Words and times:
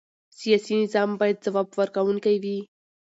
سیاسي 0.39 0.73
نظام 0.81 1.09
باید 1.19 1.37
ځواب 1.45 1.67
ورکوونکی 1.79 2.35
وي 2.43 2.57